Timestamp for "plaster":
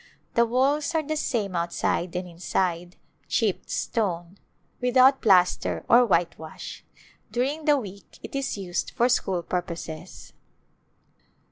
5.21-5.85